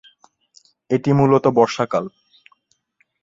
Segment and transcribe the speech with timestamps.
[0.89, 2.05] এটি মূলত বর্ষাকাল।